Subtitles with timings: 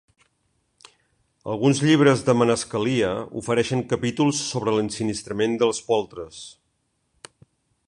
[1.55, 3.11] Alguns llibres de manescalia
[3.43, 6.43] ofereixen capítols sobre l'ensinistrament dels poltres.